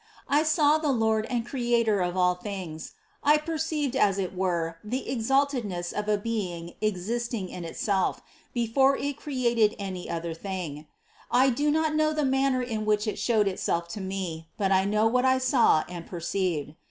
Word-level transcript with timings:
I 0.27 0.41
saw 0.41 0.79
the 0.79 0.91
Lord 0.91 1.27
and 1.27 1.45
Creator 1.45 2.01
of 2.01 2.17
all 2.17 2.33
things; 2.33 2.93
I 3.23 3.37
perceived 3.37 3.95
as 3.95 4.17
it 4.17 4.35
were 4.35 4.79
the 4.83 5.07
exalted 5.07 5.63
ness 5.63 5.91
of 5.91 6.07
a 6.07 6.17
Being 6.17 6.73
existing 6.81 7.49
in 7.49 7.63
Itself, 7.63 8.19
before 8.51 8.97
It 8.97 9.15
created 9.17 9.75
any 9.77 10.09
other 10.09 10.33
thing; 10.33 10.87
I 11.29 11.51
do 11.51 11.69
not 11.69 11.93
know 11.93 12.13
the 12.13 12.25
manner 12.25 12.63
in 12.63 12.83
which 12.83 13.05
It 13.05 13.19
showed 13.19 13.47
Itself 13.47 13.87
to 13.89 14.01
me, 14.01 14.47
but 14.57 14.71
I 14.71 14.85
know 14.85 15.05
what 15.05 15.23
I 15.23 15.37
saw 15.37 15.83
and 15.87 16.03
per 16.07 16.19
ceived. 16.19 16.73